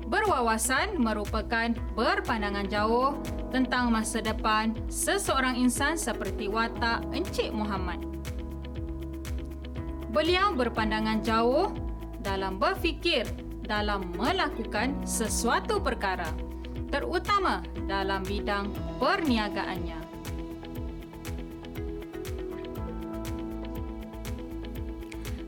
Berwawasan 0.07 1.01
merupakan 1.01 1.73
berpandangan 1.97 2.69
jauh 2.71 3.16
tentang 3.51 3.88
masa 3.88 4.21
depan 4.21 4.77
seseorang 4.87 5.57
insan 5.57 5.97
seperti 5.97 6.47
watak 6.47 7.03
Encik 7.11 7.51
Muhammad. 7.51 7.99
Beliau 10.12 10.55
berpandangan 10.55 11.25
jauh 11.25 11.73
dalam 12.23 12.61
berfikir 12.61 13.27
dalam 13.66 14.14
melakukan 14.14 14.95
sesuatu 15.03 15.83
perkara, 15.83 16.31
terutama 16.97 17.61
dalam 17.85 18.25
bidang 18.25 18.73
perniagaannya. 18.97 20.01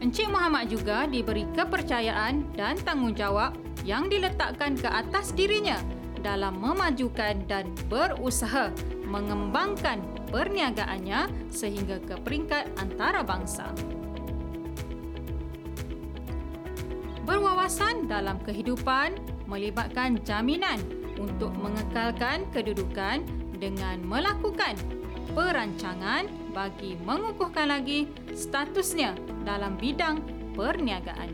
Encik 0.04 0.28
Muhammad 0.28 0.68
juga 0.68 1.08
diberi 1.08 1.48
kepercayaan 1.56 2.52
dan 2.52 2.76
tanggungjawab 2.84 3.56
yang 3.88 4.12
diletakkan 4.12 4.76
ke 4.76 4.86
atas 4.86 5.32
dirinya 5.32 5.80
dalam 6.20 6.60
memajukan 6.60 7.48
dan 7.48 7.72
berusaha 7.88 8.68
mengembangkan 9.08 10.04
perniagaannya 10.28 11.32
sehingga 11.48 11.96
ke 12.04 12.20
peringkat 12.20 12.68
antarabangsa. 12.76 13.72
Berwawasan 17.24 18.06
dalam 18.06 18.36
kehidupan 18.44 19.16
melibatkan 19.48 20.20
jaminan 20.22 20.76
untuk 21.18 21.52
mengekalkan 21.58 22.46
kedudukan 22.54 23.26
dengan 23.58 23.98
melakukan 24.06 24.78
perancangan 25.34 26.30
bagi 26.54 26.96
mengukuhkan 27.04 27.68
lagi 27.68 28.08
statusnya 28.32 29.12
dalam 29.44 29.76
bidang 29.76 30.24
perniagaan. 30.56 31.30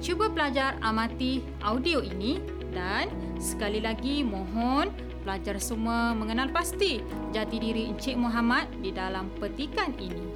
Cuba 0.00 0.32
pelajar 0.32 0.80
amati 0.80 1.44
audio 1.60 2.00
ini 2.00 2.40
dan 2.72 3.12
sekali 3.36 3.84
lagi 3.84 4.24
mohon 4.24 4.88
pelajar 5.20 5.60
semua 5.60 6.16
mengenal 6.16 6.48
pasti 6.48 7.04
jati 7.36 7.60
diri 7.60 7.92
Encik 7.92 8.16
Muhammad 8.16 8.64
di 8.80 8.96
dalam 8.96 9.28
petikan 9.36 9.92
ini. 10.00 10.29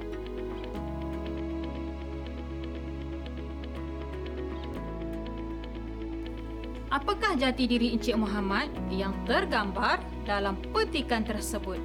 Jati 7.35 7.67
diri 7.67 7.91
Encik 7.91 8.15
Muhammad 8.15 8.71
yang 8.87 9.11
tergambar 9.27 9.99
dalam 10.23 10.55
petikan 10.71 11.19
tersebut? 11.19 11.77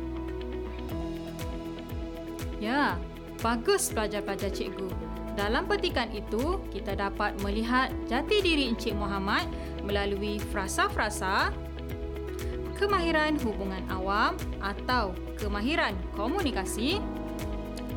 Ya, 2.63 2.95
bagus 3.43 3.91
pelajar-pelajar 3.91 4.55
cikgu. 4.55 4.87
Dalam 5.35 5.67
petikan 5.67 6.07
itu, 6.15 6.63
kita 6.71 6.95
dapat 6.95 7.35
melihat 7.43 7.91
jati 8.07 8.39
diri 8.41 8.71
Encik 8.71 8.95
Muhammad 8.95 9.51
melalui 9.83 10.39
frasa-frasa 10.55 11.51
kemahiran 12.79 13.37
hubungan 13.43 13.83
awam 13.93 14.39
atau 14.63 15.13
kemahiran 15.37 15.99
komunikasi, 16.15 17.03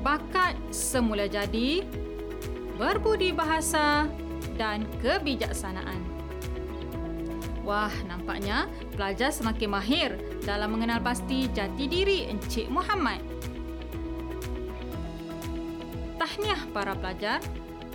bakat 0.01 0.57
semula 0.73 1.29
jadi, 1.29 1.85
berbudi 2.81 3.29
bahasa 3.31 4.09
dan 4.59 4.83
kebijaksanaan. 4.99 6.02
Wah, 7.63 7.93
nampaknya 8.05 8.67
pelajar 8.91 9.31
semakin 9.31 9.69
mahir 9.71 10.11
dalam 10.43 10.75
mengenal 10.75 10.99
pasti 10.99 11.47
jati 11.55 11.87
diri 11.87 12.27
Encik 12.27 12.67
Muhammad 12.67 13.23
tahniah 16.23 16.63
para 16.71 16.95
pelajar. 16.95 17.43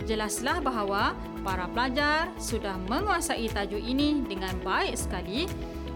Jelaslah 0.07 0.63
bahawa 0.63 1.11
para 1.43 1.67
pelajar 1.67 2.31
sudah 2.39 2.79
menguasai 2.87 3.51
tajuk 3.51 3.83
ini 3.83 4.23
dengan 4.23 4.55
baik 4.63 4.95
sekali 4.95 5.43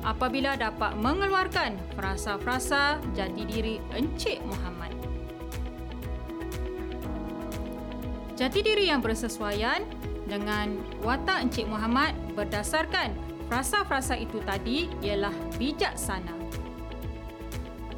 apabila 0.03 0.59
dapat 0.59 0.91
mengeluarkan 0.99 1.79
frasa-frasa 1.95 2.99
jati 3.15 3.47
diri 3.47 3.79
Encik 3.95 4.43
Muhammad. 4.43 4.91
Jati 8.35 8.59
diri 8.59 8.91
yang 8.91 8.99
bersesuaian 8.99 9.87
dengan 10.27 10.75
watak 10.99 11.47
Encik 11.47 11.71
Muhammad 11.71 12.11
berdasarkan 12.35 13.15
frasa-frasa 13.47 14.17
itu 14.19 14.39
tadi 14.43 14.89
ialah 15.01 15.33
bijaksana. 15.57 16.43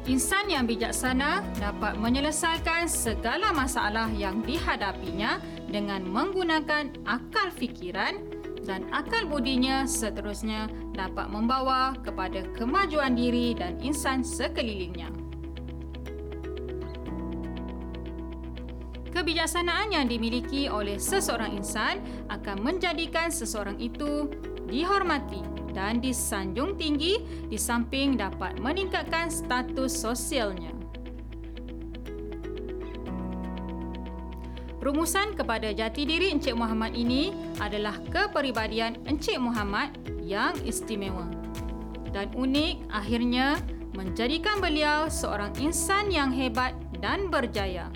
Insan 0.06 0.46
yang 0.46 0.70
bijaksana 0.70 1.42
dapat 1.58 1.98
menyelesaikan 1.98 2.86
segala 2.86 3.50
masalah 3.50 4.06
yang 4.14 4.38
dihadapinya 4.46 5.42
dengan 5.66 6.06
menggunakan 6.06 6.94
akal 7.02 7.50
fikiran 7.50 8.22
dan 8.62 8.86
akal 8.94 9.26
budinya 9.26 9.82
seterusnya 9.82 10.70
dapat 10.94 11.26
membawa 11.26 11.98
kepada 12.06 12.46
kemajuan 12.54 13.18
diri 13.18 13.58
dan 13.58 13.78
insan 13.82 14.22
sekelilingnya. 14.22 15.10
Kebijaksanaan 19.10 19.96
yang 19.96 20.06
dimiliki 20.06 20.68
oleh 20.68 21.00
seseorang 21.00 21.56
insan 21.56 21.98
akan 22.28 22.60
menjadikan 22.60 23.32
seseorang 23.32 23.80
itu 23.80 24.28
dihormati 24.66 25.42
dan 25.72 26.00
disanjung 26.00 26.74
tinggi 26.80 27.20
di 27.46 27.58
samping 27.60 28.16
dapat 28.16 28.58
meningkatkan 28.60 29.28
status 29.28 29.92
sosialnya. 29.92 30.72
Rumusan 34.86 35.34
kepada 35.34 35.74
jati 35.74 36.06
diri 36.06 36.30
Encik 36.30 36.54
Muhammad 36.54 36.94
ini 36.94 37.34
adalah 37.58 37.98
kepribadian 38.06 39.02
Encik 39.02 39.34
Muhammad 39.42 39.90
yang 40.22 40.54
istimewa 40.62 41.26
dan 42.14 42.30
unik 42.32 42.86
akhirnya 42.88 43.58
menjadikan 43.92 44.62
beliau 44.62 45.10
seorang 45.12 45.52
insan 45.60 46.08
yang 46.08 46.30
hebat 46.32 46.72
dan 47.02 47.28
berjaya. 47.28 47.92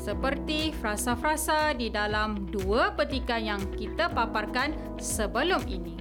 Seperti 0.00 0.72
frasa-frasa 0.80 1.76
di 1.76 1.92
dalam 1.92 2.48
dua 2.48 2.96
petikan 2.96 3.44
yang 3.44 3.62
kita 3.76 4.08
paparkan 4.08 4.72
sebelum 4.96 5.60
ini. 5.68 5.92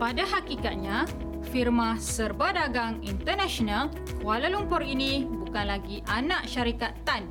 Pada 0.00 0.24
hakikatnya, 0.24 1.04
firma 1.52 2.00
serba 2.00 2.56
dagang 2.56 3.04
internasional 3.04 3.92
Kuala 4.24 4.48
Lumpur 4.48 4.80
ini 4.80 5.28
bukan 5.28 5.68
lagi 5.68 6.00
anak 6.08 6.48
syarikat 6.48 6.96
TAN 7.04 7.28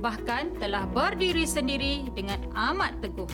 bahkan 0.00 0.54
telah 0.56 0.88
berdiri 0.88 1.44
sendiri 1.44 2.08
dengan 2.16 2.40
amat 2.54 2.96
teguh. 3.04 3.28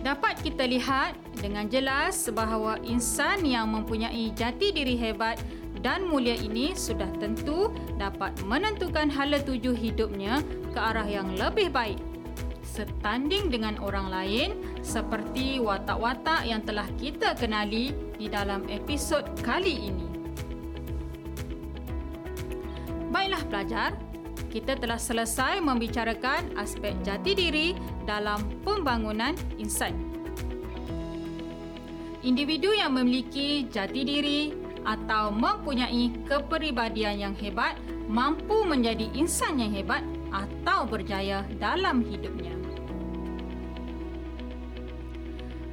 Dapat 0.00 0.40
kita 0.40 0.64
lihat 0.64 1.18
dengan 1.36 1.68
jelas 1.68 2.30
bahawa 2.32 2.80
insan 2.80 3.44
yang 3.44 3.68
mempunyai 3.68 4.32
jati 4.32 4.72
diri 4.72 4.96
hebat 4.96 5.36
dan 5.80 6.06
mulia 6.06 6.34
ini 6.34 6.74
sudah 6.74 7.08
tentu 7.18 7.70
dapat 7.96 8.34
menentukan 8.44 9.10
hala 9.10 9.38
tuju 9.42 9.74
hidupnya 9.74 10.42
ke 10.74 10.78
arah 10.78 11.06
yang 11.06 11.34
lebih 11.38 11.70
baik 11.70 11.98
setanding 12.78 13.50
dengan 13.50 13.74
orang 13.82 14.06
lain 14.06 14.48
seperti 14.86 15.58
watak-watak 15.58 16.46
yang 16.46 16.62
telah 16.62 16.86
kita 16.94 17.34
kenali 17.34 17.90
di 18.14 18.30
dalam 18.30 18.62
episod 18.70 19.26
kali 19.42 19.90
ini. 19.90 20.06
Baiklah 23.10 23.42
pelajar, 23.50 23.90
kita 24.52 24.78
telah 24.78 25.00
selesai 25.00 25.58
membicarakan 25.58 26.54
aspek 26.54 26.94
jati 27.02 27.32
diri 27.34 27.68
dalam 28.06 28.38
pembangunan 28.62 29.34
insan. 29.58 29.96
Individu 32.22 32.70
yang 32.76 32.94
memiliki 32.94 33.66
jati 33.70 34.02
diri 34.06 34.52
atau 34.86 35.30
mempunyai 35.32 36.12
kepribadian 36.26 37.18
yang 37.18 37.34
hebat 37.38 37.78
mampu 38.08 38.66
menjadi 38.66 39.08
insan 39.14 39.60
yang 39.60 39.72
hebat 39.72 40.02
atau 40.30 40.84
berjaya 40.84 41.44
dalam 41.56 42.04
hidupnya. 42.04 42.58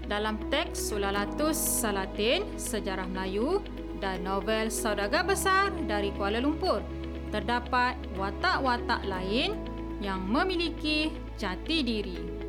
Dalam 0.05 0.37
teks 0.53 0.93
Sulalatus 0.93 1.57
Salatin, 1.57 2.45
Sejarah 2.61 3.09
Melayu 3.09 3.65
dan 3.97 4.21
novel 4.21 4.69
Saudagar 4.69 5.25
Besar 5.25 5.73
dari 5.89 6.13
Kuala 6.13 6.37
Lumpur, 6.37 6.85
terdapat 7.33 7.97
watak-watak 8.13 9.01
lain 9.09 9.57
yang 9.97 10.21
memiliki 10.21 11.09
jati 11.41 11.81
diri. 11.81 12.44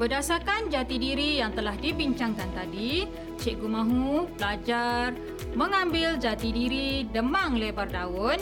Berdasarkan 0.00 0.72
jati 0.72 0.96
diri 0.96 1.44
yang 1.44 1.52
telah 1.52 1.76
dibincangkan 1.76 2.48
tadi, 2.56 3.04
Cikgu 3.36 3.68
mahu 3.68 4.32
pelajar 4.32 5.12
mengambil 5.52 6.16
jati 6.16 6.56
diri 6.56 7.04
Demang 7.04 7.60
Lebar 7.60 7.92
Daun, 7.92 8.40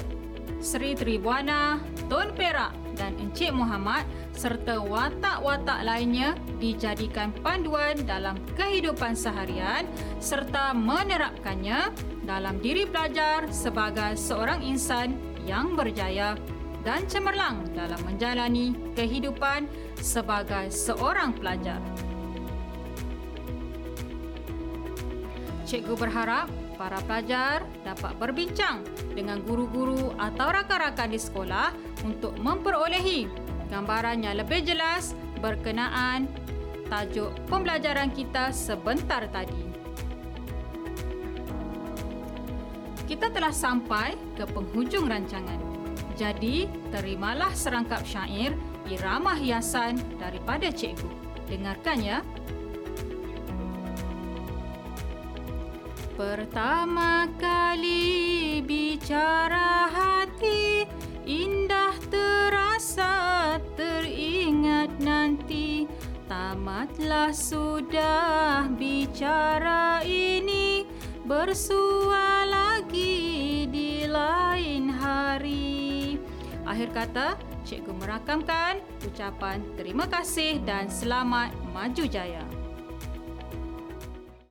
Seri 0.63 0.95
Tribuana, 0.95 1.83
Tun 2.07 2.31
Perak 2.39 2.71
dan 2.95 3.19
Encik 3.19 3.51
Muhammad 3.51 4.07
serta 4.39 4.79
watak-watak 4.79 5.83
lainnya 5.83 6.39
dijadikan 6.63 7.35
panduan 7.43 8.07
dalam 8.07 8.39
kehidupan 8.55 9.19
seharian 9.19 9.83
serta 10.23 10.71
menerapkannya 10.79 11.91
dalam 12.23 12.63
diri 12.63 12.87
pelajar 12.87 13.51
sebagai 13.51 14.15
seorang 14.15 14.63
insan 14.63 15.19
yang 15.43 15.75
berjaya 15.75 16.39
dan 16.87 17.07
cemerlang 17.11 17.67
dalam 17.75 17.99
menjalani 18.07 18.75
kehidupan 18.95 19.67
sebagai 19.99 20.71
seorang 20.71 21.35
pelajar. 21.35 21.83
Cikgu 25.69 25.95
berharap 26.01 26.49
para 26.81 26.97
pelajar 27.05 27.67
dapat 27.85 28.17
berbincang 28.17 28.81
dengan 29.13 29.43
guru-guru 29.45 30.15
atau 30.17 30.49
rakan-rakan 30.49 31.11
di 31.13 31.21
sekolah 31.21 31.75
untuk 32.07 32.39
memperolehi 32.41 33.29
gambaran 33.69 34.25
yang 34.25 34.41
lebih 34.41 34.65
jelas 34.65 35.13
berkenaan 35.45 36.25
tajuk 36.89 37.35
pembelajaran 37.53 38.09
kita 38.15 38.49
sebentar 38.55 39.29
tadi. 39.29 39.69
Kita 43.05 43.29
telah 43.29 43.53
sampai 43.53 44.17
ke 44.37 44.45
penghujung 44.49 45.09
rancangan. 45.09 45.68
Jadi, 46.19 46.67
terimalah 46.91 47.55
serangkap 47.55 48.03
syair 48.03 48.51
irama 48.91 49.39
hiasan 49.39 50.03
daripada 50.19 50.67
cikgu. 50.75 51.07
Dengarkan 51.47 51.99
ya. 52.03 52.19
Pertama 56.19 57.31
kali 57.39 58.59
bicara 58.67 59.87
hati 59.87 60.83
Indah 61.23 61.95
terasa 62.11 63.55
teringat 63.79 64.99
nanti 64.99 65.87
Tamatlah 66.27 67.31
sudah 67.31 68.67
bicara 68.75 70.03
ini 70.03 70.83
Bersua 71.23 72.43
lagi 72.51 73.38
Akhir 76.79 76.95
kata, 76.95 77.35
cikgu 77.67 77.91
merakamkan 77.91 78.79
ucapan 79.03 79.59
terima 79.75 80.07
kasih 80.07 80.63
dan 80.63 80.87
selamat 80.87 81.51
maju 81.75 82.07
jaya. 82.07 82.47